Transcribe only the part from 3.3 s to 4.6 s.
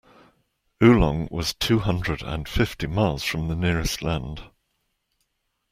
the nearest land.